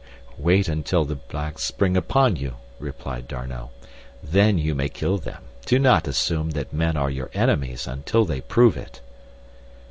[0.39, 3.69] "Wait until the blacks spring upon you," replied D'Arnot,
[4.23, 5.43] "then you may kill them.
[5.67, 8.99] Do not assume that men are your enemies until they prove it."